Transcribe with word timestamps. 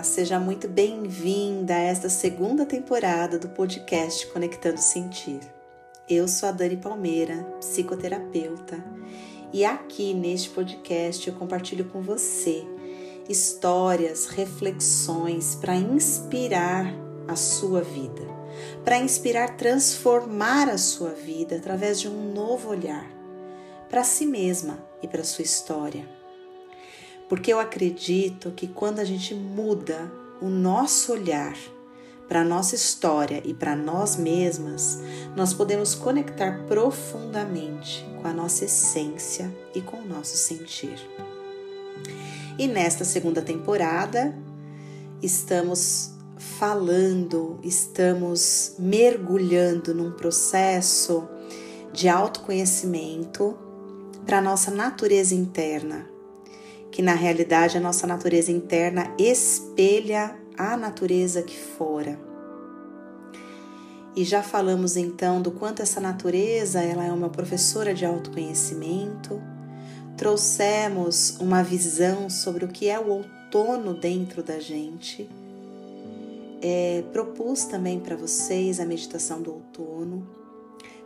Olá, 0.00 0.04
seja 0.06 0.40
muito 0.40 0.66
bem-vinda 0.66 1.74
a 1.74 1.78
esta 1.78 2.08
segunda 2.08 2.64
temporada 2.64 3.38
do 3.38 3.50
podcast 3.50 4.26
Conectando 4.28 4.80
Sentir. 4.80 5.40
Eu 6.08 6.26
sou 6.26 6.48
a 6.48 6.52
Dani 6.52 6.78
Palmeira, 6.78 7.44
psicoterapeuta, 7.58 8.82
e 9.52 9.62
aqui 9.62 10.14
neste 10.14 10.48
podcast 10.48 11.28
eu 11.28 11.34
compartilho 11.34 11.84
com 11.84 12.00
você 12.00 12.64
histórias, 13.28 14.24
reflexões 14.24 15.54
para 15.56 15.76
inspirar 15.76 16.86
a 17.28 17.36
sua 17.36 17.82
vida, 17.82 18.22
para 18.82 18.96
inspirar 18.96 19.58
transformar 19.58 20.70
a 20.70 20.78
sua 20.78 21.10
vida 21.10 21.56
através 21.56 22.00
de 22.00 22.08
um 22.08 22.32
novo 22.32 22.70
olhar 22.70 23.06
para 23.90 24.02
si 24.02 24.24
mesma 24.24 24.78
e 25.02 25.06
para 25.06 25.22
sua 25.22 25.44
história 25.44 26.19
porque 27.30 27.52
eu 27.52 27.60
acredito 27.60 28.50
que 28.50 28.66
quando 28.66 28.98
a 28.98 29.04
gente 29.04 29.36
muda 29.36 30.10
o 30.42 30.48
nosso 30.48 31.12
olhar 31.12 31.56
para 32.28 32.40
a 32.40 32.44
nossa 32.44 32.74
história 32.74 33.40
e 33.44 33.54
para 33.54 33.76
nós 33.76 34.16
mesmas, 34.16 34.98
nós 35.36 35.54
podemos 35.54 35.94
conectar 35.94 36.64
profundamente 36.66 38.04
com 38.20 38.26
a 38.26 38.32
nossa 38.32 38.64
essência 38.64 39.48
e 39.72 39.80
com 39.80 39.98
o 39.98 40.04
nosso 40.04 40.36
sentir. 40.36 40.98
E 42.58 42.66
nesta 42.66 43.04
segunda 43.04 43.40
temporada, 43.40 44.36
estamos 45.22 46.10
falando, 46.36 47.60
estamos 47.62 48.74
mergulhando 48.76 49.94
num 49.94 50.10
processo 50.10 51.28
de 51.92 52.08
autoconhecimento 52.08 53.56
para 54.26 54.38
a 54.38 54.42
nossa 54.42 54.72
natureza 54.72 55.32
interna, 55.32 56.09
que 56.90 57.02
na 57.02 57.14
realidade 57.14 57.76
a 57.76 57.80
nossa 57.80 58.06
natureza 58.06 58.50
interna 58.50 59.14
espelha 59.18 60.36
a 60.56 60.76
natureza 60.76 61.42
que 61.42 61.56
fora. 61.56 62.18
E 64.14 64.24
já 64.24 64.42
falamos 64.42 64.96
então 64.96 65.40
do 65.40 65.52
quanto 65.52 65.82
essa 65.82 66.00
natureza 66.00 66.80
ela 66.80 67.04
é 67.04 67.12
uma 67.12 67.28
professora 67.28 67.94
de 67.94 68.04
autoconhecimento. 68.04 69.40
Trouxemos 70.16 71.38
uma 71.38 71.62
visão 71.62 72.28
sobre 72.28 72.64
o 72.64 72.68
que 72.68 72.88
é 72.88 72.98
o 72.98 73.08
outono 73.08 73.94
dentro 73.94 74.42
da 74.42 74.58
gente. 74.58 75.30
É, 76.60 77.04
propus 77.12 77.64
também 77.64 78.00
para 78.00 78.16
vocês 78.16 78.80
a 78.80 78.84
meditação 78.84 79.40
do 79.40 79.52
outono 79.52 80.39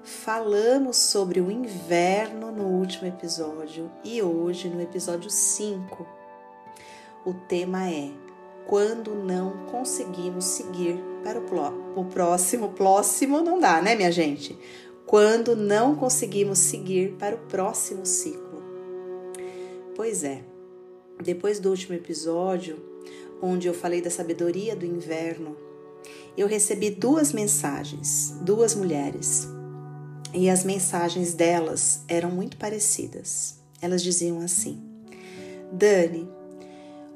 Falamos 0.05 0.99
sobre 0.99 1.41
o 1.41 1.51
inverno 1.51 2.53
no 2.53 2.65
último 2.65 3.09
episódio 3.09 3.91
e 4.05 4.21
hoje, 4.21 4.69
no 4.69 4.79
episódio 4.83 5.31
5, 5.31 6.07
o 7.25 7.33
tema 7.33 7.89
é 7.89 8.11
quando 8.67 9.15
não 9.15 9.65
conseguimos 9.65 10.45
seguir 10.45 11.03
para 11.23 11.39
o, 11.39 12.05
próximo. 12.05 12.69
Próximo 12.73 13.41
não 13.41 13.59
dá, 13.59 13.81
né, 13.81 13.95
minha 13.95 14.13
gente? 14.13 14.59
Quando 15.07 15.57
não 15.57 15.95
conseguimos 15.95 16.59
seguir 16.59 17.15
para 17.19 17.37
o 17.37 17.47
próximo 17.47 18.05
ciclo. 18.05 18.63
Pois 19.97 20.23
é, 20.23 20.45
depois 21.19 21.59
do 21.59 21.71
último 21.71 21.95
episódio, 21.95 22.77
onde 23.41 23.69
eu 23.69 23.73
falei 23.73 24.03
da 24.03 24.11
sabedoria 24.11 24.77
do 24.77 24.85
inverno, 24.85 25.57
eu 26.37 26.47
recebi 26.47 26.91
duas 26.91 27.33
mensagens, 27.33 28.37
duas 28.43 28.75
mulheres 28.75 29.54
e 30.35 30.51
as 30.51 30.65
mensagens 30.65 31.33
delas 31.33 32.01
eram 32.09 32.31
muito 32.31 32.57
parecidas. 32.57 33.59
Elas 33.81 34.03
diziam 34.03 34.41
assim: 34.41 34.83
Dani, 35.73 36.29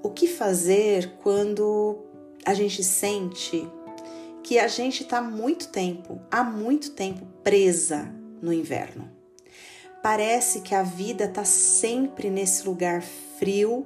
o 0.03 0.11
que 0.11 0.29
fazer 0.29 1.15
quando 1.23 1.99
a 2.47 2.55
gente 2.55 2.83
sente 2.85 3.69
que 4.43 4.59
a 4.59 4.69
gente 4.69 5.03
está 5.03 5.21
muito 5.21 5.69
tempo, 5.69 6.21
há 6.31 6.43
muito 6.45 6.93
tempo 6.93 7.27
presa 7.43 8.15
no 8.41 8.53
inverno? 8.53 9.11
Parece 10.03 10.61
que 10.61 10.75
a 10.75 10.83
vida 10.83 11.25
está 11.25 11.45
sempre 11.45 12.31
nesse 12.31 12.65
lugar 12.67 13.03
frio, 13.39 13.85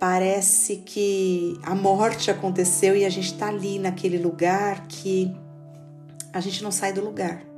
parece 0.00 0.78
que 0.78 1.56
a 1.62 1.76
morte 1.76 2.28
aconteceu 2.28 2.96
e 2.96 3.04
a 3.04 3.08
gente 3.08 3.32
está 3.32 3.48
ali 3.48 3.78
naquele 3.78 4.18
lugar 4.18 4.88
que 4.88 5.32
a 6.32 6.40
gente 6.40 6.62
não 6.62 6.72
sai 6.72 6.92
do 6.92 7.04
lugar. 7.04 7.51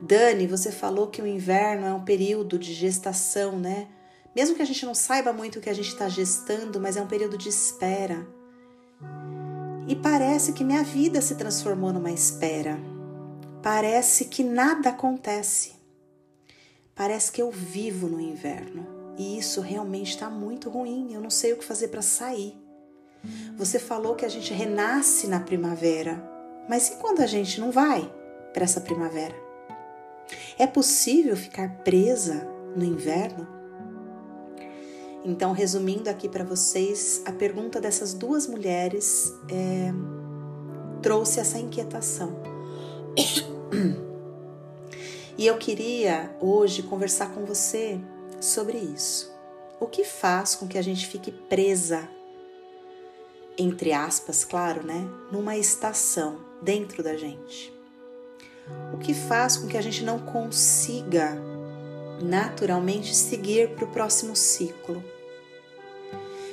Dani, 0.00 0.46
você 0.46 0.70
falou 0.70 1.08
que 1.08 1.22
o 1.22 1.26
inverno 1.26 1.86
é 1.86 1.92
um 1.92 2.04
período 2.04 2.58
de 2.58 2.72
gestação, 2.72 3.58
né? 3.58 3.88
Mesmo 4.34 4.56
que 4.56 4.62
a 4.62 4.66
gente 4.66 4.84
não 4.84 4.94
saiba 4.94 5.32
muito 5.32 5.58
o 5.58 5.62
que 5.62 5.70
a 5.70 5.74
gente 5.74 5.88
está 5.88 6.08
gestando, 6.08 6.80
mas 6.80 6.96
é 6.96 7.02
um 7.02 7.06
período 7.06 7.38
de 7.38 7.48
espera. 7.48 8.26
E 9.86 9.94
parece 9.94 10.52
que 10.52 10.64
minha 10.64 10.82
vida 10.82 11.20
se 11.20 11.36
transformou 11.36 11.92
numa 11.92 12.10
espera. 12.10 12.78
Parece 13.62 14.26
que 14.26 14.42
nada 14.42 14.90
acontece. 14.90 15.74
Parece 16.94 17.30
que 17.30 17.40
eu 17.40 17.50
vivo 17.50 18.08
no 18.08 18.20
inverno. 18.20 18.86
E 19.16 19.38
isso 19.38 19.60
realmente 19.60 20.10
está 20.10 20.28
muito 20.28 20.68
ruim. 20.68 21.12
Eu 21.12 21.20
não 21.20 21.30
sei 21.30 21.52
o 21.52 21.56
que 21.56 21.64
fazer 21.64 21.88
para 21.88 22.02
sair. 22.02 22.54
Você 23.56 23.78
falou 23.78 24.14
que 24.14 24.24
a 24.24 24.28
gente 24.28 24.52
renasce 24.52 25.26
na 25.26 25.40
primavera. 25.40 26.22
Mas 26.68 26.88
e 26.88 26.96
quando 26.96 27.20
a 27.20 27.26
gente 27.26 27.60
não 27.60 27.70
vai 27.70 28.12
para 28.52 28.64
essa 28.64 28.80
primavera? 28.80 29.43
É 30.58 30.66
possível 30.66 31.36
ficar 31.36 31.78
presa 31.84 32.46
no 32.76 32.84
inverno? 32.84 33.46
Então, 35.24 35.52
resumindo 35.52 36.10
aqui 36.10 36.28
para 36.28 36.44
vocês, 36.44 37.22
a 37.24 37.32
pergunta 37.32 37.80
dessas 37.80 38.12
duas 38.12 38.46
mulheres 38.46 39.32
é, 39.50 39.90
trouxe 41.02 41.40
essa 41.40 41.58
inquietação. 41.58 42.36
E 45.36 45.48
eu 45.48 45.58
queria 45.58 46.34
hoje 46.40 46.80
conversar 46.84 47.34
com 47.34 47.44
você 47.44 48.00
sobre 48.40 48.78
isso. 48.78 49.34
O 49.80 49.86
que 49.88 50.04
faz 50.04 50.54
com 50.54 50.68
que 50.68 50.78
a 50.78 50.82
gente 50.82 51.08
fique 51.08 51.32
presa, 51.32 52.08
entre 53.58 53.92
aspas, 53.92 54.44
claro, 54.44 54.86
né, 54.86 55.04
numa 55.32 55.56
estação 55.56 56.38
dentro 56.62 57.02
da 57.02 57.16
gente? 57.16 57.73
O 58.92 58.98
que 58.98 59.14
faz 59.14 59.56
com 59.56 59.66
que 59.66 59.76
a 59.76 59.82
gente 59.82 60.04
não 60.04 60.18
consiga 60.18 61.36
naturalmente 62.22 63.14
seguir 63.14 63.70
para 63.70 63.84
o 63.84 63.88
próximo 63.88 64.34
ciclo. 64.36 65.02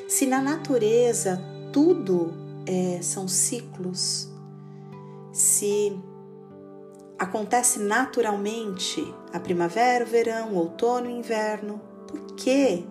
Se 0.08 0.26
na 0.26 0.42
natureza 0.42 1.42
tudo 1.72 2.34
é, 2.66 3.00
são 3.02 3.28
ciclos, 3.28 4.30
se 5.32 5.98
acontece 7.18 7.80
naturalmente 7.80 9.02
a 9.32 9.40
primavera, 9.40 10.04
o 10.04 10.08
verão, 10.08 10.54
o 10.54 10.58
outono, 10.58 11.08
o 11.08 11.12
inverno, 11.12 11.80
por 12.08 12.36
que 12.36 12.86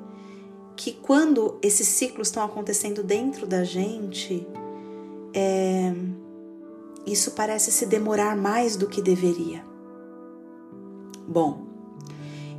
que 0.77 0.93
quando 0.93 1.59
esses 1.61 1.87
ciclos 1.87 2.29
estão 2.29 2.43
acontecendo 2.43 3.03
dentro 3.03 3.47
da 3.47 3.65
gente, 3.65 4.47
é, 5.35 5.93
isso 7.07 7.33
parece 7.33 7.73
se 7.73 7.87
demorar 7.87 8.37
mais 8.37 8.77
do 8.77 8.87
que 8.87 9.01
deveria. 9.01 9.65
Bom, 11.27 11.67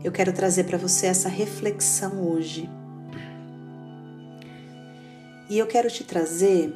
eu 0.03 0.11
quero 0.11 0.33
trazer 0.33 0.63
para 0.63 0.77
você 0.77 1.07
essa 1.07 1.29
reflexão 1.29 2.27
hoje. 2.27 2.69
E 5.49 5.59
eu 5.59 5.67
quero 5.67 5.89
te 5.89 6.03
trazer, 6.03 6.73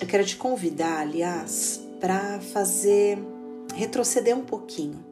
eu 0.00 0.06
quero 0.06 0.24
te 0.24 0.36
convidar, 0.36 1.00
aliás, 1.00 1.80
para 2.00 2.40
fazer 2.40 3.18
retroceder 3.74 4.36
um 4.36 4.44
pouquinho. 4.44 5.04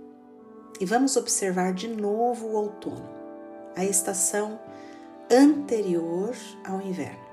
E 0.80 0.84
vamos 0.84 1.16
observar 1.16 1.72
de 1.74 1.88
novo 1.88 2.46
o 2.46 2.54
outono, 2.54 3.08
a 3.74 3.84
estação 3.84 4.58
anterior 5.30 6.34
ao 6.64 6.80
inverno. 6.80 7.27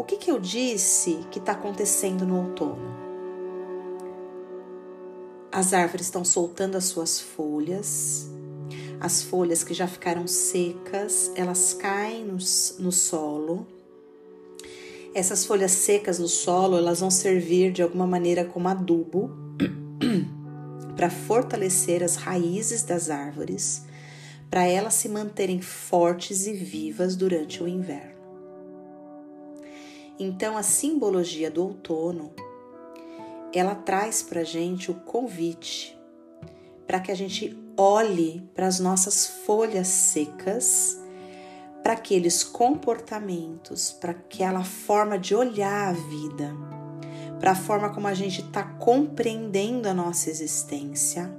O 0.00 0.02
que, 0.02 0.16
que 0.16 0.30
eu 0.30 0.40
disse 0.40 1.26
que 1.30 1.38
está 1.38 1.52
acontecendo 1.52 2.24
no 2.24 2.38
outono? 2.38 2.96
As 5.52 5.74
árvores 5.74 6.06
estão 6.06 6.24
soltando 6.24 6.76
as 6.76 6.84
suas 6.84 7.20
folhas, 7.20 8.26
as 8.98 9.22
folhas 9.22 9.62
que 9.62 9.74
já 9.74 9.86
ficaram 9.86 10.26
secas, 10.26 11.30
elas 11.34 11.74
caem 11.74 12.24
no, 12.24 12.38
no 12.78 12.90
solo. 12.90 13.66
Essas 15.14 15.44
folhas 15.44 15.72
secas 15.72 16.18
no 16.18 16.28
solo, 16.28 16.78
elas 16.78 17.00
vão 17.00 17.10
servir 17.10 17.70
de 17.70 17.82
alguma 17.82 18.06
maneira 18.06 18.42
como 18.42 18.68
adubo 18.68 19.30
para 20.96 21.10
fortalecer 21.10 22.02
as 22.02 22.16
raízes 22.16 22.82
das 22.82 23.10
árvores, 23.10 23.82
para 24.48 24.64
elas 24.64 24.94
se 24.94 25.10
manterem 25.10 25.60
fortes 25.60 26.46
e 26.46 26.54
vivas 26.54 27.16
durante 27.16 27.62
o 27.62 27.68
inverno. 27.68 28.19
Então, 30.22 30.54
a 30.58 30.62
simbologia 30.62 31.50
do 31.50 31.64
outono, 31.64 32.30
ela 33.54 33.74
traz 33.74 34.22
para 34.22 34.44
gente 34.44 34.90
o 34.90 34.94
convite 34.94 35.98
para 36.86 37.00
que 37.00 37.10
a 37.10 37.14
gente 37.14 37.56
olhe 37.74 38.46
para 38.54 38.66
as 38.66 38.78
nossas 38.78 39.26
folhas 39.46 39.88
secas, 39.88 41.00
para 41.82 41.94
aqueles 41.94 42.44
comportamentos, 42.44 43.92
para 43.92 44.10
aquela 44.10 44.62
forma 44.62 45.18
de 45.18 45.34
olhar 45.34 45.88
a 45.88 45.92
vida, 45.92 46.54
para 47.38 47.52
a 47.52 47.56
forma 47.56 47.88
como 47.88 48.06
a 48.06 48.12
gente 48.12 48.42
está 48.42 48.62
compreendendo 48.62 49.88
a 49.88 49.94
nossa 49.94 50.28
existência. 50.28 51.34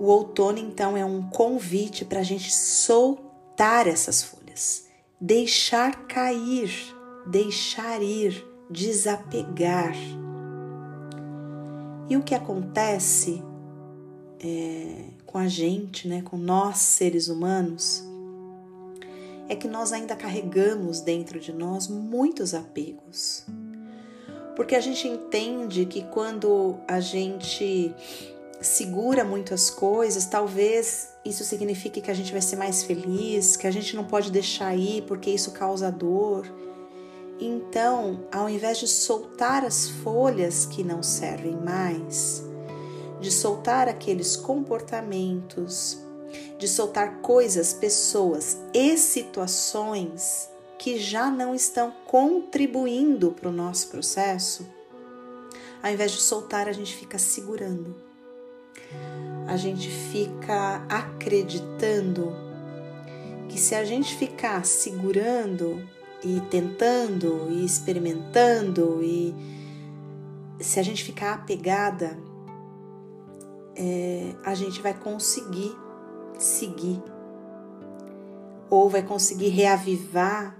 O 0.00 0.06
outono, 0.06 0.58
então, 0.58 0.96
é 0.96 1.04
um 1.04 1.30
convite 1.30 2.04
para 2.04 2.18
a 2.18 2.24
gente 2.24 2.52
soltar 2.52 3.86
essas 3.86 4.20
folhas, 4.20 4.88
deixar 5.20 6.08
cair, 6.08 6.97
deixar 7.30 8.02
ir, 8.02 8.44
desapegar. 8.70 9.94
E 12.08 12.16
o 12.16 12.22
que 12.22 12.34
acontece 12.34 13.42
é, 14.40 15.04
com 15.26 15.38
a 15.38 15.46
gente, 15.46 16.08
né, 16.08 16.22
com 16.22 16.36
nós 16.36 16.78
seres 16.78 17.28
humanos, 17.28 18.02
é 19.48 19.54
que 19.54 19.68
nós 19.68 19.92
ainda 19.92 20.16
carregamos 20.16 21.00
dentro 21.00 21.38
de 21.38 21.52
nós 21.52 21.88
muitos 21.88 22.54
apegos 22.54 23.46
porque 24.58 24.74
a 24.74 24.80
gente 24.80 25.06
entende 25.06 25.86
que 25.86 26.02
quando 26.02 26.80
a 26.88 26.98
gente 26.98 27.94
segura 28.60 29.22
muito 29.22 29.54
as 29.54 29.70
coisas, 29.70 30.26
talvez 30.26 31.10
isso 31.24 31.44
signifique 31.44 32.00
que 32.00 32.10
a 32.10 32.14
gente 32.14 32.32
vai 32.32 32.42
ser 32.42 32.56
mais 32.56 32.82
feliz, 32.82 33.56
que 33.56 33.68
a 33.68 33.70
gente 33.70 33.94
não 33.94 34.02
pode 34.02 34.32
deixar 34.32 34.74
ir 34.74 35.02
porque 35.02 35.30
isso 35.30 35.52
causa 35.52 35.92
dor. 35.92 36.52
Então, 37.40 38.26
ao 38.32 38.48
invés 38.48 38.78
de 38.78 38.88
soltar 38.88 39.64
as 39.64 39.88
folhas 39.88 40.66
que 40.66 40.82
não 40.82 41.02
servem 41.02 41.56
mais, 41.56 42.44
de 43.20 43.30
soltar 43.30 43.88
aqueles 43.88 44.36
comportamentos, 44.36 45.98
de 46.58 46.66
soltar 46.66 47.20
coisas, 47.20 47.72
pessoas 47.72 48.58
e 48.74 48.96
situações 48.96 50.50
que 50.78 50.98
já 50.98 51.30
não 51.30 51.54
estão 51.54 51.92
contribuindo 52.06 53.32
para 53.32 53.48
o 53.48 53.52
nosso 53.52 53.88
processo, 53.88 54.66
ao 55.82 55.92
invés 55.92 56.10
de 56.12 56.20
soltar, 56.20 56.68
a 56.68 56.72
gente 56.72 56.94
fica 56.96 57.18
segurando. 57.18 57.94
A 59.46 59.56
gente 59.56 59.88
fica 59.88 60.84
acreditando 60.88 62.32
que 63.48 63.58
se 63.58 63.74
a 63.74 63.84
gente 63.84 64.16
ficar 64.16 64.64
segurando 64.64 65.88
e 66.22 66.40
tentando 66.50 67.48
e 67.50 67.64
experimentando 67.64 69.00
e 69.02 69.34
se 70.60 70.80
a 70.80 70.82
gente 70.82 71.04
ficar 71.04 71.34
apegada, 71.34 72.18
é, 73.76 74.34
a 74.44 74.54
gente 74.54 74.80
vai 74.82 74.92
conseguir 74.92 75.72
seguir 76.38 77.00
ou 78.68 78.88
vai 78.88 79.02
conseguir 79.02 79.48
reavivar 79.48 80.58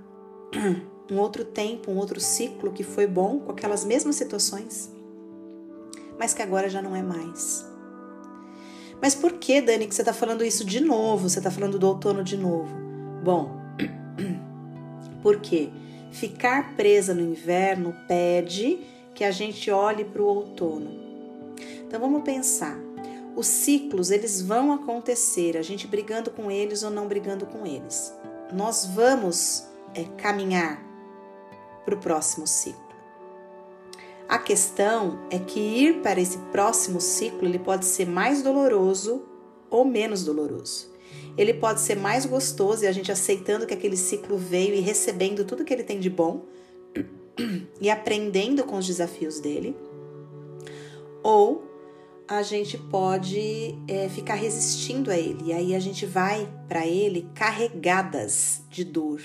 um 1.10 1.19
outro 1.19 1.44
tempo, 1.44 1.90
um 1.90 1.96
outro 1.96 2.20
ciclo 2.20 2.72
que 2.72 2.84
foi 2.84 3.06
bom 3.06 3.40
com 3.40 3.52
aquelas 3.52 3.84
mesmas 3.84 4.16
situações, 4.16 4.93
mas 6.19 6.32
que 6.32 6.43
agora 6.43 6.69
já 6.69 6.81
não 6.81 6.94
é 6.94 7.02
mais. 7.02 7.66
Mas 9.00 9.14
por 9.14 9.34
que, 9.34 9.61
Dani, 9.61 9.87
que 9.87 9.94
você 9.94 10.02
está 10.02 10.12
falando 10.12 10.44
isso 10.44 10.64
de 10.64 10.81
novo? 10.81 11.28
Você 11.28 11.38
está 11.38 11.50
falando 11.50 11.78
do 11.78 11.87
outono 11.87 12.22
de 12.25 12.37
novo? 12.37 12.75
Bom, 13.22 13.56
porque 15.22 15.70
ficar 16.10 16.76
presa 16.76 17.14
no 17.14 17.20
inverno 17.20 17.94
pede 18.06 18.78
que 19.14 19.24
a 19.24 19.30
gente 19.30 19.70
olhe 19.70 20.04
para 20.04 20.22
o 20.22 20.26
outono. 20.26 20.90
Então 21.86 22.00
vamos 22.00 22.22
pensar. 22.22 22.78
Os 23.34 23.46
ciclos, 23.46 24.10
eles 24.10 24.42
vão 24.42 24.72
acontecer, 24.72 25.56
a 25.56 25.62
gente 25.62 25.86
brigando 25.86 26.30
com 26.30 26.50
eles 26.50 26.82
ou 26.82 26.90
não 26.90 27.06
brigando 27.06 27.46
com 27.46 27.64
eles. 27.64 28.12
Nós 28.52 28.86
vamos 28.86 29.64
é, 29.94 30.04
caminhar 30.16 30.82
para 31.84 31.94
o 31.94 31.98
próximo 31.98 32.46
ciclo. 32.46 32.88
A 34.28 34.38
questão 34.38 35.20
é 35.30 35.38
que 35.38 35.58
ir 35.58 36.02
para 36.02 36.20
esse 36.20 36.36
próximo 36.52 37.00
ciclo 37.00 37.48
ele 37.48 37.58
pode 37.58 37.86
ser 37.86 38.06
mais 38.06 38.42
doloroso 38.42 39.24
ou 39.70 39.84
menos 39.84 40.24
doloroso. 40.24 40.88
Ele 41.38 41.55
pode 41.55 41.81
ser 41.81 41.94
mais 41.94 42.26
gostoso 42.26 42.85
e 42.85 42.87
a 42.87 42.93
gente 42.93 43.12
aceitando 43.12 43.67
que 43.67 43.73
aquele 43.73 43.96
ciclo 43.96 44.37
veio 44.37 44.75
e 44.75 44.81
recebendo 44.81 45.44
tudo 45.44 45.64
que 45.64 45.73
ele 45.73 45.85
tem 45.85 46.00
de 46.00 46.11
bom 46.11 46.44
e 47.81 47.88
aprendendo 47.88 48.64
com 48.64 48.76
os 48.76 48.87
desafios 48.87 49.38
dele. 49.38 49.76
Ou 51.23 51.62
a 52.26 52.43
gente 52.43 52.76
pode 52.76 53.75
é, 53.87 54.08
ficar 54.08 54.35
resistindo 54.35 55.11
a 55.11 55.17
ele 55.17 55.44
e 55.44 55.52
aí 55.52 55.75
a 55.75 55.81
gente 55.81 56.05
vai 56.05 56.46
para 56.69 56.87
ele 56.87 57.26
carregadas 57.35 58.61
de 58.69 58.85
dor, 58.85 59.23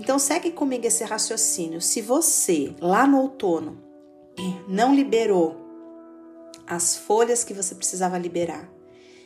então 0.00 0.18
segue 0.18 0.50
comigo 0.50 0.86
esse 0.86 1.04
raciocínio. 1.04 1.78
Se 1.78 2.00
você 2.00 2.74
lá 2.80 3.06
no 3.06 3.20
outono 3.20 3.78
não 4.66 4.94
liberou 4.94 5.56
as 6.66 6.96
folhas 6.96 7.44
que 7.44 7.52
você 7.52 7.74
precisava 7.74 8.16
liberar, 8.16 8.66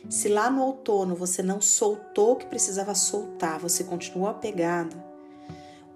se 0.09 0.27
lá 0.29 0.49
no 0.49 0.61
outono 0.63 1.15
você 1.15 1.41
não 1.41 1.61
soltou 1.61 2.33
o 2.33 2.35
que 2.35 2.45
precisava 2.45 2.93
soltar, 2.95 3.59
você 3.59 3.83
continuou 3.83 4.27
apegado, 4.27 4.95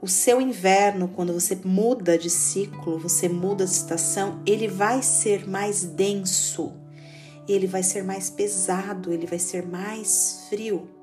o 0.02 0.08
seu 0.08 0.40
inverno, 0.40 1.10
quando 1.10 1.34
você 1.34 1.60
muda 1.64 2.18
de 2.18 2.30
ciclo, 2.30 2.98
você 2.98 3.28
muda 3.28 3.66
de 3.66 3.72
estação, 3.72 4.42
ele 4.46 4.68
vai 4.68 5.02
ser 5.02 5.48
mais 5.48 5.84
denso, 5.84 6.72
ele 7.48 7.68
vai 7.68 7.84
ser 7.84 8.04
mais 8.04 8.30
pesado, 8.30 9.12
ele 9.12 9.28
vai 9.28 9.40
ser 9.40 9.68
mais 9.68 10.46
frio 10.50 11.00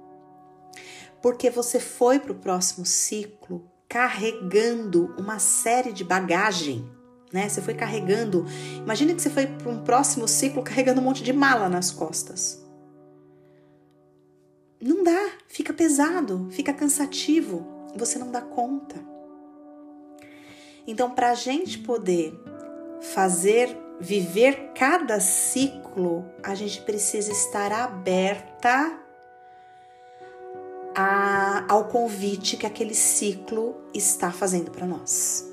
porque 1.27 1.51
você 1.51 1.81
foi 1.81 2.21
para 2.21 2.31
o 2.31 2.37
próximo 2.37 2.87
ciclo 2.87 3.69
carregando 3.89 5.15
uma 5.19 5.41
série 5.41 5.93
de 5.93 6.05
bagagem, 6.05 6.89
né? 7.33 7.49
Você 7.49 7.61
foi 7.61 7.75
carregando. 7.75 8.47
Imagina 8.77 9.13
que 9.13 9.21
você 9.21 9.31
foi 9.31 9.47
para 9.47 9.69
um 9.69 9.83
próximo 9.83 10.29
ciclo 10.29 10.63
carregando 10.63 11.01
um 11.01 11.05
monte 11.05 11.25
de 11.25 11.33
mala 11.33 11.69
nas 11.69 11.91
costas. 11.91 12.65
Não 14.87 15.03
dá, 15.03 15.31
fica 15.49 15.73
pesado, 15.73 16.47
fica 16.53 16.73
cansativo, 16.73 17.67
você 17.97 18.21
não 18.21 18.31
dá 18.31 18.41
conta. 18.41 18.95
Então, 20.87 21.11
para 21.11 21.31
a 21.31 21.35
gente 21.35 21.81
poder 21.81 22.33
fazer, 23.01 23.77
viver 23.99 24.71
cada 24.77 25.19
ciclo, 25.19 26.25
a 26.41 26.55
gente 26.55 26.83
precisa 26.83 27.33
estar 27.33 27.73
aberta 27.73 28.97
a, 30.95 31.65
ao 31.69 31.87
convite 31.87 32.57
que 32.57 32.65
aquele 32.65 32.95
ciclo 32.95 33.75
está 33.93 34.31
fazendo 34.31 34.71
para 34.71 34.87
nós. 34.87 35.51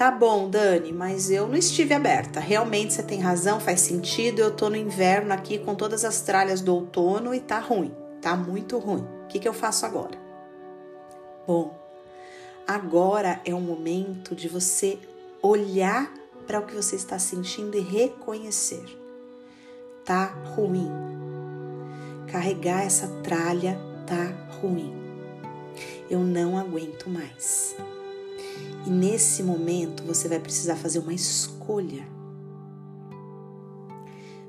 Tá 0.00 0.10
bom, 0.10 0.48
Dani, 0.48 0.94
mas 0.94 1.30
eu 1.30 1.46
não 1.46 1.56
estive 1.56 1.92
aberta. 1.92 2.40
Realmente 2.40 2.94
você 2.94 3.02
tem 3.02 3.20
razão, 3.20 3.60
faz 3.60 3.82
sentido. 3.82 4.40
Eu 4.40 4.50
tô 4.50 4.70
no 4.70 4.76
inverno 4.76 5.32
aqui 5.32 5.58
com 5.58 5.74
todas 5.74 6.06
as 6.06 6.22
tralhas 6.22 6.62
do 6.62 6.74
outono 6.74 7.34
e 7.34 7.38
tá 7.38 7.58
ruim, 7.58 7.94
tá 8.20 8.36
muito 8.36 8.78
ruim. 8.78 9.06
O 9.24 9.26
que, 9.28 9.38
que 9.38 9.48
eu 9.48 9.54
faço 9.54 9.86
agora? 9.86 10.18
Bom, 11.46 11.76
agora 12.66 13.40
é 13.44 13.54
o 13.54 13.60
momento 13.60 14.34
de 14.34 14.48
você 14.48 14.98
olhar 15.42 16.12
para 16.46 16.60
o 16.60 16.66
que 16.66 16.74
você 16.74 16.96
está 16.96 17.18
sentindo 17.18 17.76
e 17.76 17.80
reconhecer. 17.80 18.84
Tá 20.04 20.26
ruim. 20.54 20.90
Carregar 22.30 22.82
essa 22.82 23.08
tralha 23.22 23.78
tá 24.06 24.56
ruim. 24.60 24.92
Eu 26.08 26.20
não 26.20 26.58
aguento 26.58 27.08
mais. 27.08 27.76
E 28.86 28.90
nesse 28.90 29.42
momento 29.42 30.02
você 30.04 30.28
vai 30.28 30.40
precisar 30.40 30.76
fazer 30.76 30.98
uma 30.98 31.14
escolha. 31.14 32.06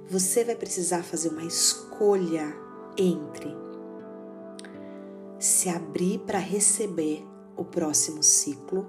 Você 0.09 0.43
vai 0.43 0.55
precisar 0.55 1.03
fazer 1.03 1.29
uma 1.29 1.43
escolha 1.43 2.53
entre 2.97 3.60
se 5.41 5.69
abrir 5.69 6.19
para 6.19 6.37
receber 6.37 7.25
o 7.57 7.65
próximo 7.65 8.21
ciclo 8.21 8.87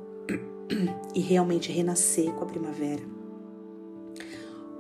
e 1.15 1.21
realmente 1.21 1.73
renascer 1.73 2.31
com 2.33 2.45
a 2.45 2.47
primavera, 2.47 3.03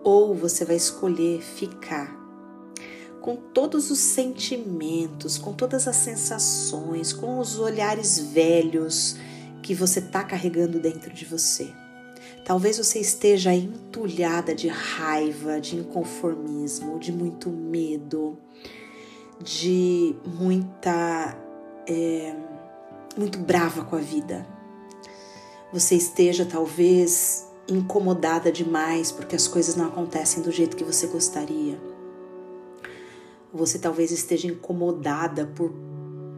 ou 0.05 0.35
você 0.35 0.67
vai 0.67 0.76
escolher 0.76 1.41
ficar 1.41 2.21
com 3.23 3.37
todos 3.37 3.91
os 3.91 4.00
sentimentos, 4.00 5.38
com 5.38 5.55
todas 5.55 5.88
as 5.88 5.97
sensações, 5.97 7.12
com 7.12 7.38
os 7.38 7.59
olhares 7.59 8.19
velhos 8.19 9.17
que 9.62 9.75
você 9.75 10.00
está 10.00 10.23
carregando 10.25 10.79
dentro 10.79 11.11
de 11.14 11.25
você. 11.25 11.73
Talvez 12.45 12.76
você 12.76 12.99
esteja 12.99 13.55
entulhada 13.55 14.55
de 14.55 14.67
raiva, 14.69 15.61
de 15.61 15.76
inconformismo, 15.76 16.99
de 16.99 17.12
muito 17.12 17.49
medo, 17.49 18.37
de 19.41 20.14
muita. 20.26 21.38
É, 21.87 22.35
muito 23.17 23.39
brava 23.39 23.85
com 23.85 23.97
a 23.97 24.01
vida. 24.01 24.47
Você 25.73 25.95
esteja 25.95 26.45
talvez 26.45 27.49
incomodada 27.69 28.51
demais 28.53 29.11
porque 29.12 29.37
as 29.37 29.49
coisas 29.49 29.77
não 29.77 29.87
acontecem 29.87 30.43
do 30.43 30.51
jeito 30.51 30.77
que 30.77 30.85
você 30.85 31.07
gostaria 31.07 31.79
você 33.53 33.79
talvez 33.79 34.11
esteja 34.11 34.49
incomodada 34.49 35.47
por 35.47 35.73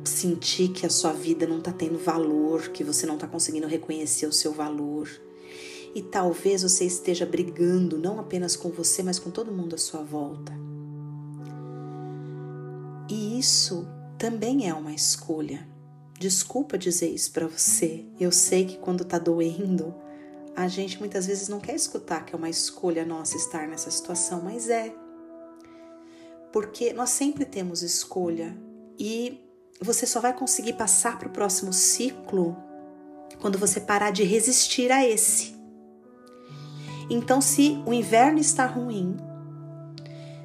sentir 0.04 0.68
que 0.68 0.84
a 0.84 0.90
sua 0.90 1.12
vida 1.12 1.46
não 1.46 1.58
está 1.58 1.72
tendo 1.72 1.98
valor, 1.98 2.68
que 2.68 2.82
você 2.82 3.06
não 3.06 3.14
está 3.14 3.26
conseguindo 3.26 3.66
reconhecer 3.66 4.26
o 4.26 4.32
seu 4.32 4.52
valor. 4.52 5.08
E 5.94 6.02
talvez 6.02 6.62
você 6.62 6.84
esteja 6.84 7.24
brigando 7.24 7.96
não 7.96 8.18
apenas 8.18 8.56
com 8.56 8.68
você, 8.70 9.02
mas 9.02 9.18
com 9.18 9.30
todo 9.30 9.52
mundo 9.52 9.76
à 9.76 9.78
sua 9.78 10.02
volta. 10.02 10.52
E 13.08 13.38
isso 13.38 13.86
também 14.18 14.68
é 14.68 14.74
uma 14.74 14.92
escolha. 14.92 15.66
Desculpa 16.18 16.78
dizer 16.78 17.08
isso 17.08 17.32
para 17.32 17.46
você. 17.46 18.04
Eu 18.18 18.30
sei 18.30 18.64
que 18.64 18.78
quando 18.78 19.04
tá 19.04 19.18
doendo, 19.18 19.94
a 20.56 20.68
gente 20.68 20.98
muitas 20.98 21.26
vezes 21.26 21.48
não 21.48 21.60
quer 21.60 21.74
escutar 21.74 22.24
que 22.24 22.34
é 22.34 22.38
uma 22.38 22.48
escolha 22.48 23.04
nossa 23.04 23.36
estar 23.36 23.66
nessa 23.66 23.90
situação, 23.90 24.40
mas 24.42 24.68
é. 24.68 24.94
Porque 26.52 26.92
nós 26.92 27.10
sempre 27.10 27.44
temos 27.44 27.82
escolha 27.82 28.56
e 28.98 29.40
você 29.80 30.06
só 30.06 30.20
vai 30.20 30.32
conseguir 30.32 30.74
passar 30.74 31.18
para 31.18 31.28
o 31.28 31.32
próximo 31.32 31.72
ciclo 31.72 32.56
quando 33.40 33.58
você 33.58 33.80
parar 33.80 34.10
de 34.10 34.22
resistir 34.22 34.92
a 34.92 35.06
esse. 35.06 35.54
Então, 37.10 37.40
se 37.40 37.82
o 37.84 37.92
inverno 37.92 38.38
está 38.38 38.64
ruim, 38.64 39.16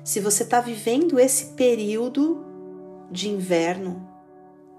se 0.04 0.20
você 0.20 0.44
está 0.44 0.60
vivendo 0.60 1.20
esse 1.20 1.54
período 1.54 2.49
de 3.12 3.30
inverno 3.30 4.08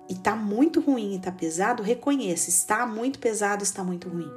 e 0.08 0.12
está 0.12 0.34
muito 0.34 0.80
ruim 0.80 1.12
e 1.12 1.16
está 1.16 1.30
pesado, 1.30 1.82
reconheça: 1.82 2.48
está 2.48 2.86
muito 2.86 3.18
pesado, 3.18 3.62
está 3.62 3.84
muito 3.84 4.08
ruim. 4.08 4.30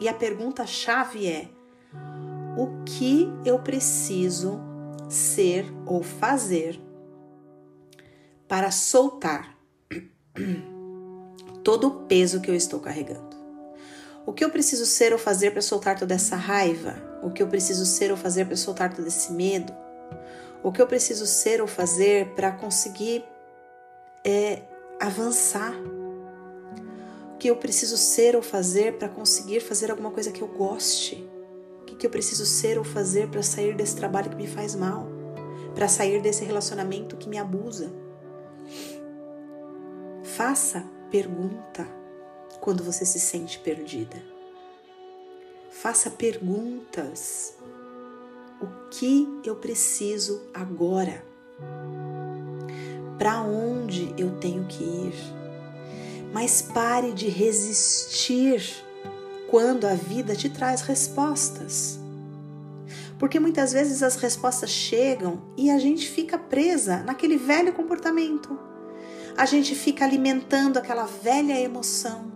E 0.00 0.08
a 0.08 0.14
pergunta 0.14 0.66
chave 0.66 1.26
é: 1.26 1.48
o 2.56 2.82
que 2.84 3.28
eu 3.44 3.58
preciso 3.58 4.60
ser 5.08 5.66
ou 5.86 6.02
fazer 6.02 6.80
para 8.48 8.70
soltar 8.70 9.56
todo 11.62 11.86
o 11.88 11.90
peso 12.06 12.40
que 12.40 12.50
eu 12.50 12.54
estou 12.54 12.80
carregando. 12.80 13.36
O 14.26 14.32
que 14.32 14.44
eu 14.44 14.50
preciso 14.50 14.84
ser 14.84 15.12
ou 15.12 15.18
fazer 15.18 15.52
para 15.52 15.62
soltar 15.62 15.96
toda 15.96 16.14
essa 16.14 16.34
raiva? 16.34 16.94
O 17.22 17.30
que 17.30 17.42
eu 17.42 17.46
preciso 17.46 17.86
ser 17.86 18.10
ou 18.10 18.16
fazer 18.16 18.46
para 18.46 18.56
soltar 18.56 18.92
todo 18.92 19.06
esse 19.06 19.32
medo? 19.32 19.72
O 20.62 20.72
que 20.72 20.80
eu 20.80 20.86
preciso 20.86 21.26
ser 21.26 21.60
ou 21.60 21.66
fazer 21.66 22.34
para 22.34 22.52
conseguir 22.52 23.24
é, 24.24 24.62
avançar? 25.00 25.74
O 27.34 27.36
que 27.38 27.48
eu 27.48 27.56
preciso 27.56 27.96
ser 27.96 28.34
ou 28.34 28.42
fazer 28.42 28.94
para 28.94 29.08
conseguir 29.08 29.60
fazer 29.60 29.90
alguma 29.90 30.10
coisa 30.10 30.32
que 30.32 30.42
eu 30.42 30.48
goste? 30.48 31.28
O 31.82 31.84
que, 31.84 31.96
que 31.96 32.06
eu 32.06 32.10
preciso 32.10 32.44
ser 32.44 32.78
ou 32.78 32.84
fazer 32.84 33.28
para 33.28 33.42
sair 33.42 33.76
desse 33.76 33.94
trabalho 33.94 34.30
que 34.30 34.36
me 34.36 34.46
faz 34.46 34.74
mal? 34.74 35.06
Para 35.74 35.86
sair 35.86 36.20
desse 36.20 36.44
relacionamento 36.44 37.16
que 37.16 37.28
me 37.28 37.38
abusa? 37.38 37.92
Faça 40.24 40.84
pergunta 41.10 41.86
quando 42.60 42.82
você 42.82 43.04
se 43.04 43.20
sente 43.20 43.58
perdida. 43.60 44.16
Faça 45.70 46.10
perguntas. 46.10 47.55
O 48.60 48.88
que 48.90 49.28
eu 49.44 49.56
preciso 49.56 50.40
agora? 50.54 51.24
Para 53.18 53.42
onde 53.42 54.14
eu 54.16 54.38
tenho 54.38 54.64
que 54.64 54.82
ir? 54.82 55.14
Mas 56.32 56.62
pare 56.62 57.12
de 57.12 57.28
resistir 57.28 58.62
quando 59.48 59.84
a 59.84 59.94
vida 59.94 60.34
te 60.34 60.48
traz 60.48 60.80
respostas. 60.82 61.98
Porque 63.18 63.38
muitas 63.38 63.72
vezes 63.72 64.02
as 64.02 64.16
respostas 64.16 64.70
chegam 64.70 65.42
e 65.56 65.70
a 65.70 65.78
gente 65.78 66.08
fica 66.08 66.38
presa 66.38 66.98
naquele 66.98 67.36
velho 67.36 67.72
comportamento. 67.72 68.58
A 69.36 69.44
gente 69.44 69.74
fica 69.74 70.04
alimentando 70.04 70.78
aquela 70.78 71.04
velha 71.04 71.58
emoção. 71.60 72.35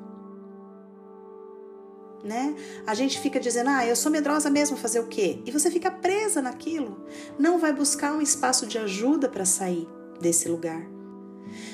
Né? 2.22 2.54
A 2.86 2.94
gente 2.94 3.18
fica 3.18 3.40
dizendo, 3.40 3.70
ah, 3.70 3.86
eu 3.86 3.96
sou 3.96 4.12
medrosa 4.12 4.50
mesmo, 4.50 4.76
fazer 4.76 5.00
o 5.00 5.06
quê? 5.06 5.40
E 5.46 5.50
você 5.50 5.70
fica 5.70 5.90
presa 5.90 6.42
naquilo. 6.42 7.06
Não 7.38 7.58
vai 7.58 7.72
buscar 7.72 8.12
um 8.12 8.20
espaço 8.20 8.66
de 8.66 8.76
ajuda 8.76 9.28
para 9.28 9.46
sair 9.46 9.88
desse 10.20 10.48
lugar. 10.48 10.86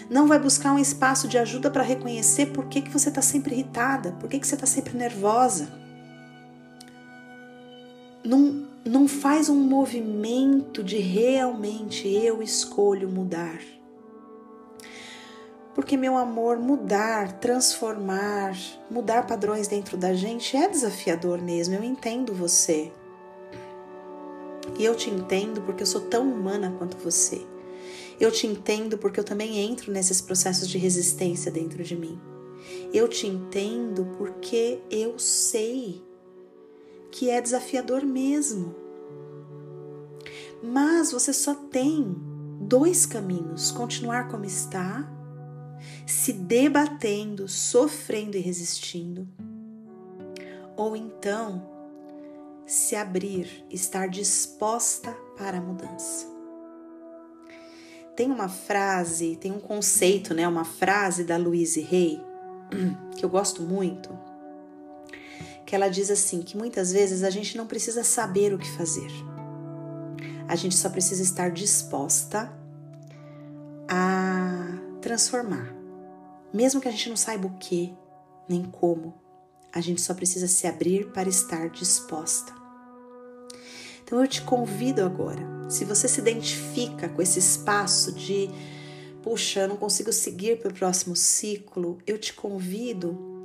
Não 0.09 0.27
vai 0.27 0.39
buscar 0.39 0.73
um 0.73 0.79
espaço 0.79 1.27
de 1.29 1.37
ajuda 1.37 1.71
para 1.71 1.83
reconhecer 1.83 2.47
por 2.47 2.67
que, 2.67 2.81
que 2.81 2.91
você 2.91 3.09
está 3.09 3.21
sempre 3.21 3.55
irritada, 3.55 4.13
por 4.13 4.29
que, 4.29 4.39
que 4.39 4.47
você 4.47 4.55
está 4.55 4.67
sempre 4.67 4.97
nervosa. 4.97 5.69
Não, 8.25 8.67
não 8.85 9.09
faz 9.09 9.49
um 9.49 9.57
movimento 9.57 10.83
de 10.83 10.99
realmente 10.99 12.09
eu 12.09 12.43
escolho 12.43 13.09
mudar. 13.09 13.61
Porque, 15.77 15.95
meu 15.95 16.17
amor, 16.17 16.59
mudar, 16.59 17.39
transformar, 17.39 18.57
mudar 18.91 19.27
padrões 19.27 19.69
dentro 19.69 19.95
da 19.99 20.15
gente 20.15 20.57
é 20.57 20.67
desafiador 20.67 21.39
mesmo. 21.43 21.75
Eu 21.75 21.85
entendo 21.85 22.33
você. 22.33 22.91
E 24.79 24.83
eu 24.87 24.95
te 24.95 25.11
entendo 25.11 25.61
porque 25.61 25.83
eu 25.83 25.87
sou 25.87 26.01
tão 26.01 26.33
humana 26.33 26.75
quanto 26.79 26.97
você. 26.97 27.45
Eu 28.19 28.33
te 28.33 28.47
entendo 28.47 28.97
porque 28.97 29.21
eu 29.21 29.25
também 29.25 29.59
entro 29.59 29.93
nesses 29.93 30.23
processos 30.23 30.67
de 30.67 30.79
resistência 30.79 31.53
dentro 31.53 31.85
de 31.85 31.95
mim. 31.95 32.19
Eu 32.91 33.07
te 33.07 33.27
entendo 33.27 34.07
porque 34.17 34.81
eu 34.91 35.19
sei 35.19 36.03
que 37.11 37.29
é 37.29 37.39
desafiador 37.39 38.03
mesmo. 38.03 38.75
Mas 40.63 41.13
você 41.13 41.35
só 41.35 41.55
tem 41.55 42.17
dois 42.63 43.05
caminhos: 43.05 43.71
continuar 43.71 44.29
como 44.29 44.47
está, 44.47 45.07
se 46.07 46.33
debatendo, 46.33 47.49
sofrendo 47.49 48.37
e 48.37 48.41
resistindo, 48.41 49.29
ou 50.77 50.97
então 50.97 51.75
se 52.67 52.97
abrir, 52.97 53.65
estar 53.71 54.09
disposta 54.09 55.13
para 55.37 55.59
a 55.59 55.61
mudança. 55.61 56.27
Tem 58.17 58.31
uma 58.31 58.49
frase, 58.49 59.37
tem 59.37 59.53
um 59.53 59.61
conceito, 59.61 60.35
né, 60.35 60.49
uma 60.49 60.65
frase 60.65 61.23
da 61.23 61.37
Louise 61.37 61.87
Hay 61.93 62.21
que 63.17 63.25
eu 63.25 63.29
gosto 63.29 63.63
muito, 63.63 64.17
que 65.65 65.75
ela 65.75 65.89
diz 65.89 66.11
assim 66.11 66.43
que 66.43 66.57
muitas 66.57 66.93
vezes 66.93 67.23
a 67.23 67.31
gente 67.31 67.57
não 67.57 67.67
precisa 67.67 68.05
saber 68.05 68.53
o 68.53 68.59
que 68.59 68.71
fazer. 68.71 69.11
A 70.49 70.55
gente 70.55 70.77
só 70.77 70.89
precisa 70.89 71.23
estar 71.23 71.51
disposta 71.51 72.53
a 73.89 74.79
transformar. 75.01 75.76
Mesmo 76.53 76.81
que 76.81 76.89
a 76.89 76.91
gente 76.91 77.09
não 77.09 77.17
saiba 77.17 77.47
o 77.47 77.59
que, 77.59 77.95
nem 78.49 78.65
como, 78.65 79.15
a 79.73 79.81
gente 79.81 80.01
só 80.01 80.15
precisa 80.15 80.49
se 80.49 80.67
abrir 80.67 81.13
para 81.13 81.29
estar 81.29 81.69
disposta. 81.69 82.55
Então 84.03 84.21
eu 84.21 84.29
te 84.29 84.41
convido 84.43 85.03
agora, 85.03 85.43
se 85.69 85.85
você 85.85 86.07
se 86.07 86.21
identifica 86.21 87.09
com 87.09 87.21
esse 87.21 87.39
espaço 87.39 88.13
de, 88.13 88.49
puxa, 89.23 89.61
eu 89.61 89.69
não 89.69 89.77
consigo 89.77 90.13
seguir 90.13 90.61
para 90.61 90.71
o 90.71 90.75
próximo 90.75 91.17
ciclo, 91.17 91.99
eu 92.07 92.17
te 92.17 92.33
convido 92.33 93.45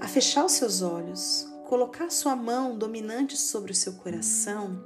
a 0.00 0.08
fechar 0.08 0.46
os 0.46 0.52
seus 0.52 0.80
olhos, 0.80 1.46
colocar 1.68 2.10
sua 2.10 2.34
mão 2.34 2.76
dominante 2.76 3.36
sobre 3.36 3.72
o 3.72 3.74
seu 3.74 3.92
coração 3.92 4.82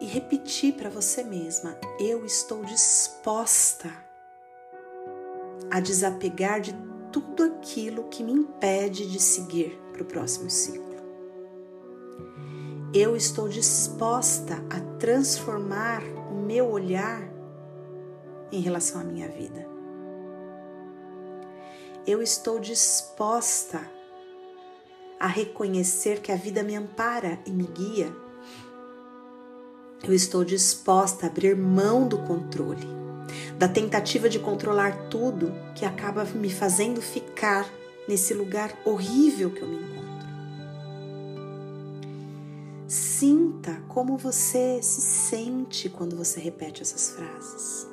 e 0.00 0.06
repetir 0.06 0.74
para 0.74 0.90
você 0.90 1.22
mesma: 1.22 1.76
Eu 1.98 2.24
estou 2.24 2.64
disposta 2.64 3.90
a 5.70 5.80
desapegar 5.80 6.60
de 6.60 6.74
tudo 7.12 7.42
aquilo 7.44 8.04
que 8.04 8.22
me 8.22 8.32
impede 8.32 9.10
de 9.10 9.20
seguir 9.20 9.78
para 9.92 10.02
o 10.02 10.06
próximo 10.06 10.48
ciclo. 10.50 10.88
Eu 12.94 13.14
estou 13.14 13.48
disposta 13.48 14.54
a 14.70 14.80
transformar 14.98 16.02
o 16.30 16.34
meu 16.34 16.70
olhar 16.70 17.22
em 18.50 18.60
relação 18.60 19.00
à 19.00 19.04
minha 19.04 19.28
vida 19.28 19.78
eu 22.08 22.22
estou 22.22 22.58
disposta 22.58 23.78
a 25.20 25.26
reconhecer 25.26 26.22
que 26.22 26.32
a 26.32 26.36
vida 26.36 26.62
me 26.62 26.74
ampara 26.74 27.38
e 27.44 27.50
me 27.50 27.64
guia. 27.66 28.10
Eu 30.02 30.14
estou 30.14 30.44
disposta 30.44 31.26
a 31.26 31.28
abrir 31.28 31.56
mão 31.56 32.06
do 32.06 32.18
controle, 32.18 32.86
da 33.58 33.68
tentativa 33.68 34.28
de 34.28 34.38
controlar 34.38 35.08
tudo 35.08 35.52
que 35.74 35.84
acaba 35.84 36.24
me 36.24 36.50
fazendo 36.50 37.02
ficar 37.02 37.68
nesse 38.06 38.32
lugar 38.32 38.72
horrível 38.84 39.50
que 39.50 39.60
eu 39.60 39.68
me 39.68 39.76
encontro. 39.76 39.98
Sinta 42.86 43.82
como 43.88 44.16
você 44.16 44.80
se 44.80 45.00
sente 45.00 45.88
quando 45.88 46.16
você 46.16 46.40
repete 46.40 46.80
essas 46.80 47.10
frases. 47.10 47.86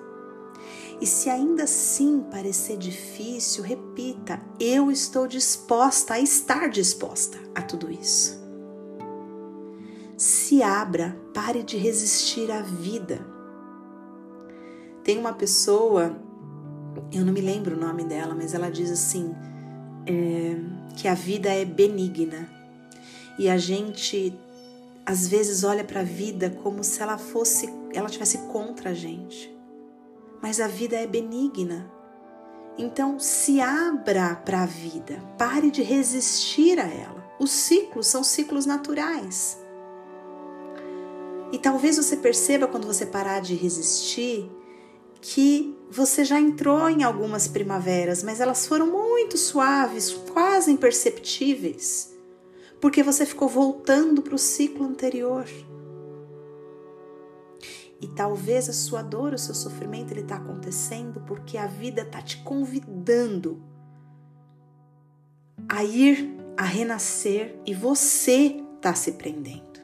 E 1.02 1.06
se 1.06 1.30
ainda 1.30 1.64
assim 1.64 2.22
parecer 2.32 2.78
difícil, 2.78 3.64
repita: 3.64 4.40
eu 4.60 4.90
estou 4.90 5.28
disposta 5.28 6.14
a 6.14 6.20
estar 6.20 6.70
disposta 6.70 7.38
a 7.54 7.62
tudo 7.62 7.92
isso. 7.92 8.45
Se 10.18 10.64
abra, 10.64 11.18
pare 11.34 11.64
de 11.64 11.78
resistir 11.78 12.50
à 12.52 12.62
vida. 12.62 13.26
Tem 15.04 15.18
uma 15.18 15.34
pessoa, 15.34 16.16
eu 17.12 17.26
não 17.26 17.34
me 17.34 17.42
lembro 17.42 17.76
o 17.76 17.80
nome 17.80 18.04
dela, 18.06 18.34
mas 18.34 18.54
ela 18.54 18.72
diz 18.72 18.90
assim: 18.90 19.36
é, 20.08 20.58
que 20.96 21.08
a 21.08 21.14
vida 21.14 21.50
é 21.50 21.66
benigna. 21.66 22.50
E 23.38 23.50
a 23.50 23.58
gente 23.58 24.34
às 25.06 25.28
vezes 25.28 25.64
olha 25.64 25.84
para 25.84 26.00
a 26.00 26.04
vida 26.04 26.50
como 26.64 26.84
se 26.84 27.02
ela 27.02 27.18
fosse, 27.18 27.70
ela 27.94 28.10
tivesse 28.10 28.40
contra 28.48 28.92
a 28.92 28.94
gente. 28.94 29.56
Mas 30.42 30.60
a 30.60 30.68
vida 30.68 30.96
é 30.96 31.06
benigna. 31.06 31.92
Então 32.78 33.20
se 33.20 33.62
abra 33.62 34.36
para 34.36 34.64
a 34.64 34.66
vida, 34.66 35.18
pare 35.38 35.70
de 35.70 35.82
resistir 35.82 36.80
a 36.80 36.88
ela. 36.88 37.24
Os 37.40 37.52
ciclos 37.52 38.08
são 38.08 38.24
ciclos 38.24 38.66
naturais. 38.66 39.65
E 41.52 41.60
talvez 41.60 41.98
você 41.98 42.18
perceba 42.18 42.68
quando 42.68 42.88
você 42.88 43.06
parar 43.06 43.40
de 43.40 43.56
resistir 43.56 44.50
que 45.22 45.76
você 45.90 46.24
já 46.24 46.40
entrou 46.40 46.90
em 46.90 47.04
algumas 47.04 47.48
primaveras, 47.48 48.22
mas 48.24 48.40
elas 48.40 48.68
foram 48.68 48.88
muito 48.88 49.38
suaves, 49.38 50.12
quase 50.12 50.72
imperceptíveis, 50.72 52.14
porque 52.80 53.02
você 53.02 53.26
ficou 53.26 53.48
voltando 53.48 54.22
para 54.22 54.36
o 54.36 54.40
ciclo 54.40 54.86
anterior. 54.86 55.46
E 58.02 58.08
talvez 58.10 58.70
a 58.70 58.74
sua 58.74 59.02
dor, 59.02 59.34
o 59.34 59.38
seu 59.38 59.56
sofrimento, 59.56 60.12
ele 60.12 60.22
está 60.22 60.36
acontecendo 60.36 61.22
porque 61.22 61.58
a 61.58 61.66
vida 61.66 62.02
está 62.02 62.22
te 62.22 62.38
convidando 62.44 63.64
a 65.68 65.84
ir, 65.84 66.38
a 66.58 66.64
renascer 66.64 67.60
e 67.66 67.74
você 67.74 68.62
está 68.76 68.94
se 68.94 69.14
prendendo. 69.14 69.75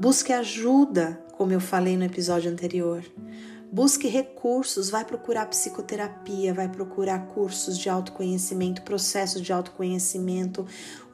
Busque 0.00 0.32
ajuda, 0.32 1.20
como 1.32 1.52
eu 1.52 1.58
falei 1.58 1.96
no 1.96 2.04
episódio 2.04 2.52
anterior. 2.52 3.04
Busque 3.70 4.06
recursos, 4.06 4.90
vai 4.90 5.04
procurar 5.04 5.46
psicoterapia, 5.46 6.54
vai 6.54 6.68
procurar 6.68 7.26
cursos 7.26 7.76
de 7.76 7.90
autoconhecimento, 7.90 8.82
processos 8.82 9.42
de 9.42 9.52
autoconhecimento, 9.52 10.64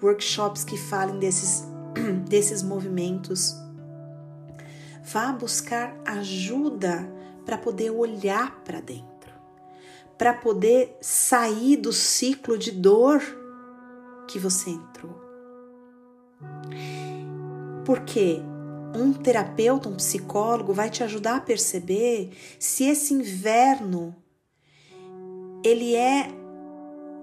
workshops 0.02 0.64
que 0.64 0.76
falem 0.76 1.18
desses, 1.18 1.64
desses 2.28 2.62
movimentos. 2.62 3.56
Vá 5.02 5.32
buscar 5.32 5.98
ajuda 6.04 7.10
para 7.46 7.56
poder 7.56 7.90
olhar 7.90 8.62
para 8.64 8.80
dentro, 8.80 9.32
para 10.18 10.34
poder 10.34 10.94
sair 11.00 11.76
do 11.76 11.92
ciclo 11.92 12.58
de 12.58 12.70
dor 12.70 13.22
que 14.28 14.38
você 14.38 14.68
entrou. 14.70 15.24
Porque 17.86 18.42
um 18.94 19.12
terapeuta, 19.12 19.88
um 19.88 19.96
psicólogo 19.96 20.72
vai 20.72 20.90
te 20.90 21.02
ajudar 21.02 21.36
a 21.36 21.40
perceber 21.40 22.30
se 22.58 22.84
esse 22.84 23.12
inverno 23.12 24.14
ele 25.64 25.94
é 25.94 26.28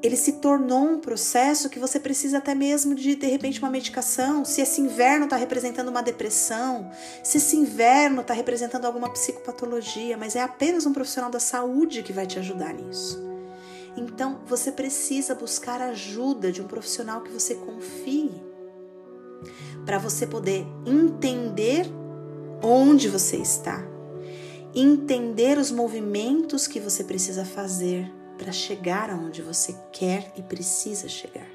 ele 0.03 0.15
se 0.15 0.33
tornou 0.33 0.83
um 0.83 0.99
processo 0.99 1.69
que 1.69 1.77
você 1.77 1.99
precisa 1.99 2.39
até 2.39 2.55
mesmo 2.55 2.95
de 2.95 3.13
de 3.13 3.27
repente 3.27 3.59
uma 3.59 3.69
medicação, 3.69 4.43
se 4.43 4.59
esse 4.59 4.81
inverno 4.81 5.25
está 5.25 5.35
representando 5.35 5.89
uma 5.89 6.01
depressão, 6.01 6.89
se 7.23 7.37
esse 7.37 7.55
inverno 7.55 8.21
está 8.21 8.33
representando 8.33 8.85
alguma 8.85 9.11
psicopatologia, 9.11 10.17
mas 10.17 10.35
é 10.35 10.41
apenas 10.41 10.87
um 10.87 10.93
profissional 10.93 11.29
da 11.29 11.39
saúde 11.39 12.01
que 12.01 12.11
vai 12.11 12.25
te 12.25 12.39
ajudar 12.39 12.73
nisso. 12.73 13.21
Então 13.95 14.39
você 14.47 14.71
precisa 14.71 15.35
buscar 15.35 15.81
ajuda 15.81 16.51
de 16.51 16.61
um 16.61 16.67
profissional 16.67 17.21
que 17.21 17.31
você 17.31 17.55
confie 17.55 18.31
para 19.85 19.97
você 19.97 20.27
poder 20.27 20.65
entender 20.85 21.85
onde 22.61 23.09
você 23.09 23.37
está, 23.37 23.83
entender 24.73 25.57
os 25.57 25.71
movimentos 25.71 26.67
que 26.67 26.79
você 26.79 27.03
precisa 27.03 27.43
fazer 27.43 28.11
para 28.37 28.51
chegar 28.51 29.09
aonde 29.09 29.41
você 29.41 29.75
quer 29.91 30.33
e 30.37 30.41
precisa 30.41 31.07
chegar. 31.07 31.47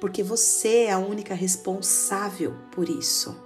Porque 0.00 0.22
você 0.22 0.84
é 0.84 0.92
a 0.92 0.98
única 0.98 1.34
responsável 1.34 2.54
por 2.70 2.88
isso. 2.88 3.36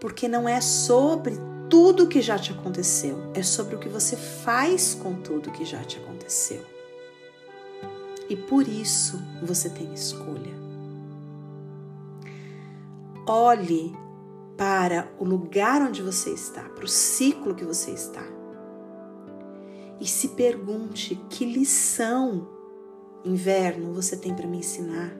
Porque 0.00 0.26
não 0.26 0.48
é 0.48 0.60
sobre 0.60 1.36
tudo 1.68 2.08
que 2.08 2.22
já 2.22 2.38
te 2.38 2.52
aconteceu, 2.52 3.18
é 3.34 3.42
sobre 3.42 3.76
o 3.76 3.78
que 3.78 3.88
você 3.88 4.16
faz 4.16 4.94
com 4.94 5.14
tudo 5.14 5.50
que 5.50 5.64
já 5.64 5.82
te 5.84 5.98
aconteceu. 5.98 6.64
E 8.28 8.36
por 8.36 8.66
isso 8.66 9.20
você 9.42 9.68
tem 9.68 9.92
escolha. 9.92 10.63
Olhe 13.26 13.96
para 14.56 15.10
o 15.18 15.24
lugar 15.24 15.80
onde 15.80 16.02
você 16.02 16.30
está, 16.30 16.62
para 16.62 16.84
o 16.84 16.88
ciclo 16.88 17.54
que 17.54 17.64
você 17.64 17.90
está. 17.90 18.22
E 19.98 20.06
se 20.06 20.28
pergunte 20.28 21.18
que 21.30 21.46
lição, 21.46 22.46
inverno, 23.24 23.94
você 23.94 24.14
tem 24.16 24.34
para 24.34 24.46
me 24.46 24.58
ensinar. 24.58 25.10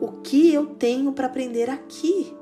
O 0.00 0.12
que 0.22 0.54
eu 0.54 0.66
tenho 0.66 1.12
para 1.12 1.26
aprender 1.26 1.68
aqui? 1.68 2.32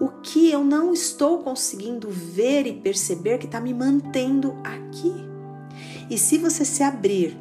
O 0.00 0.08
que 0.20 0.50
eu 0.50 0.64
não 0.64 0.92
estou 0.92 1.38
conseguindo 1.38 2.10
ver 2.10 2.66
e 2.66 2.72
perceber 2.72 3.38
que 3.38 3.46
está 3.46 3.60
me 3.60 3.72
mantendo 3.72 4.56
aqui? 4.64 5.14
E 6.10 6.18
se 6.18 6.36
você 6.36 6.64
se 6.64 6.82
abrir 6.82 7.38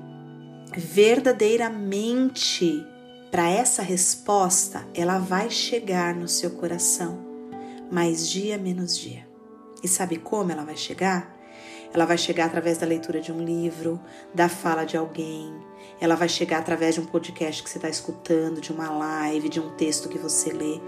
verdadeiramente 0.77 2.92
para 3.33 3.49
essa 3.49 3.81
resposta, 3.81 4.87
ela 4.93 5.17
vai 5.17 5.49
chegar 5.49 6.13
no 6.13 6.27
seu 6.27 6.51
coração, 6.51 7.17
mais 7.91 8.29
dia 8.29 8.59
menos 8.59 8.95
dia. 8.95 9.27
E 9.83 9.87
sabe 9.87 10.17
como 10.17 10.51
ela 10.51 10.63
vai 10.63 10.77
chegar? 10.77 11.35
Ela 11.91 12.05
vai 12.05 12.15
chegar 12.15 12.45
através 12.45 12.77
da 12.77 12.85
leitura 12.85 13.19
de 13.19 13.31
um 13.31 13.43
livro, 13.43 13.99
da 14.35 14.47
fala 14.47 14.83
de 14.83 14.95
alguém, 14.95 15.51
ela 15.99 16.13
vai 16.13 16.29
chegar 16.29 16.59
através 16.59 16.93
de 16.93 17.01
um 17.01 17.05
podcast 17.05 17.63
que 17.63 17.71
você 17.71 17.79
está 17.79 17.89
escutando, 17.89 18.61
de 18.61 18.71
uma 18.71 18.91
live, 18.91 19.49
de 19.49 19.59
um 19.59 19.75
texto 19.77 20.09
que 20.09 20.19
você 20.19 20.53
lê. 20.53 20.79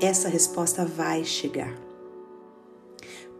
Essa 0.00 0.28
resposta 0.28 0.84
vai 0.84 1.22
chegar. 1.22 1.72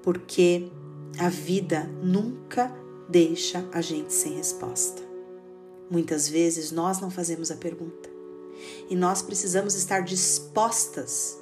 Porque 0.00 0.70
a 1.18 1.28
vida 1.28 1.90
nunca 2.00 2.72
deixa 3.08 3.68
a 3.72 3.80
gente 3.80 4.14
sem 4.14 4.34
resposta. 4.34 5.02
Muitas 5.90 6.28
vezes 6.28 6.70
nós 6.70 7.00
não 7.00 7.10
fazemos 7.10 7.50
a 7.50 7.56
pergunta 7.56 8.17
e 8.88 8.96
nós 8.96 9.22
precisamos 9.22 9.74
estar 9.74 10.00
dispostas 10.00 11.38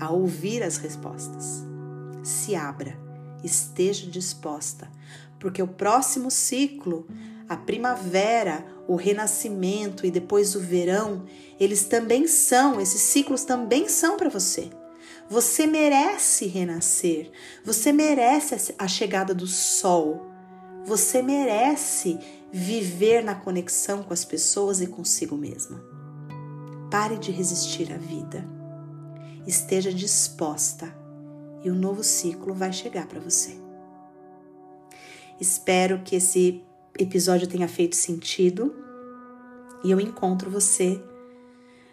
a 0.00 0.10
ouvir 0.10 0.62
as 0.62 0.76
respostas. 0.76 1.64
Se 2.22 2.54
abra, 2.54 2.98
esteja 3.42 4.10
disposta, 4.10 4.90
porque 5.38 5.62
o 5.62 5.68
próximo 5.68 6.30
ciclo, 6.30 7.06
a 7.48 7.56
primavera, 7.56 8.66
o 8.88 8.96
renascimento 8.96 10.06
e 10.06 10.10
depois 10.10 10.54
o 10.54 10.60
verão, 10.60 11.24
eles 11.58 11.84
também 11.84 12.26
são, 12.26 12.80
esses 12.80 13.00
ciclos 13.00 13.44
também 13.44 13.88
são 13.88 14.16
para 14.16 14.28
você. 14.28 14.70
Você 15.28 15.66
merece 15.66 16.46
renascer, 16.46 17.30
você 17.64 17.92
merece 17.92 18.74
a 18.78 18.86
chegada 18.86 19.34
do 19.34 19.46
sol, 19.46 20.25
você 20.86 21.20
merece 21.20 22.16
viver 22.52 23.22
na 23.22 23.34
conexão 23.34 24.04
com 24.04 24.12
as 24.12 24.24
pessoas 24.24 24.80
e 24.80 24.86
consigo 24.86 25.36
mesma. 25.36 25.82
Pare 26.88 27.18
de 27.18 27.32
resistir 27.32 27.92
à 27.92 27.96
vida. 27.96 28.46
Esteja 29.44 29.92
disposta 29.92 30.96
e 31.64 31.70
o 31.70 31.74
um 31.74 31.76
novo 31.76 32.04
ciclo 32.04 32.54
vai 32.54 32.72
chegar 32.72 33.06
para 33.06 33.18
você. 33.18 33.58
Espero 35.40 36.02
que 36.04 36.14
esse 36.14 36.62
episódio 36.96 37.48
tenha 37.48 37.66
feito 37.66 37.96
sentido 37.96 38.72
e 39.82 39.90
eu 39.90 40.00
encontro 40.00 40.48
você 40.48 41.02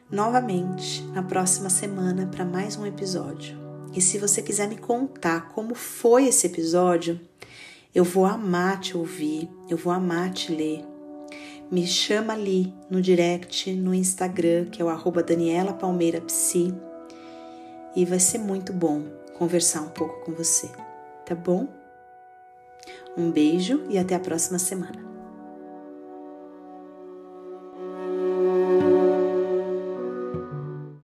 novamente 0.10 1.02
na 1.08 1.24
próxima 1.24 1.70
semana 1.70 2.28
para 2.28 2.46
mais 2.46 2.78
um 2.78 2.86
episódio. 2.86 3.58
E 3.92 4.00
se 4.00 4.20
você 4.20 4.42
quiser 4.42 4.68
me 4.68 4.78
contar 4.78 5.50
como 5.50 5.74
foi 5.74 6.28
esse 6.28 6.46
episódio, 6.46 7.20
eu 7.94 8.04
vou 8.04 8.26
amar 8.26 8.80
te 8.80 8.98
ouvir, 8.98 9.50
eu 9.70 9.78
vou 9.78 9.94
amar 9.94 10.32
te 10.32 10.52
ler. 10.52 10.84
Me 11.70 11.86
chama 11.86 12.34
ali 12.34 12.74
no 12.90 13.02
direct, 13.02 13.72
no 13.74 13.94
Instagram, 13.94 14.66
que 14.66 14.82
é 14.82 14.86
o 14.86 14.90
arroba 14.90 15.24
Daniela 15.24 15.74
Palmeira 15.74 16.22
Psi, 16.22 16.74
e 17.96 18.06
vai 18.06 18.20
ser 18.20 18.40
muito 18.40 18.74
bom 18.74 19.04
conversar 19.38 19.82
um 19.82 19.90
pouco 19.90 20.26
com 20.26 20.34
você, 20.34 20.70
tá 21.26 21.36
bom? 21.36 21.68
Um 23.18 23.32
beijo 23.32 23.84
e 23.90 23.98
até 23.98 24.16
a 24.16 24.20
próxima 24.20 24.58
semana. 24.58 25.13